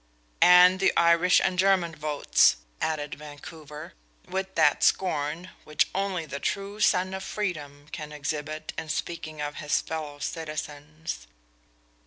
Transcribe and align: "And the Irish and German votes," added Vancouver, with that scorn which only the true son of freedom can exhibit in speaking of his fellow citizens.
"And 0.41 0.79
the 0.79 0.91
Irish 0.97 1.39
and 1.39 1.59
German 1.59 1.93
votes," 1.93 2.55
added 2.81 3.13
Vancouver, 3.13 3.93
with 4.27 4.55
that 4.55 4.81
scorn 4.81 5.51
which 5.63 5.89
only 5.93 6.25
the 6.25 6.39
true 6.39 6.79
son 6.79 7.13
of 7.13 7.23
freedom 7.23 7.87
can 7.91 8.11
exhibit 8.11 8.73
in 8.79 8.89
speaking 8.89 9.41
of 9.41 9.57
his 9.57 9.79
fellow 9.79 10.17
citizens. 10.17 11.27